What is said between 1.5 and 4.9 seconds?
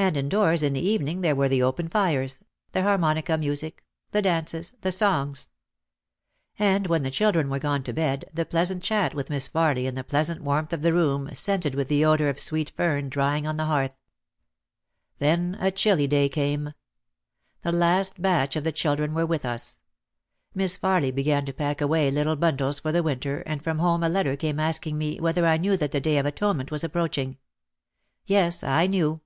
open fires, the harmonica music, the dances,